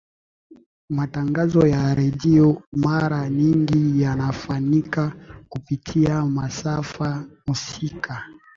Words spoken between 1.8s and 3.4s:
redio mara